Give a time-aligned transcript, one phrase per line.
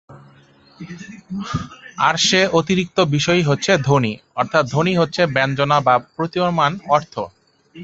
[1.97, 7.13] আর সে অতিরিক্ত বিষয়ই হচ্ছে ধ্বনি, অর্থাৎ ‘ধ্বনি’ হচ্ছে ব্যঞ্জনা বা প্রতীয়মান অর্থ।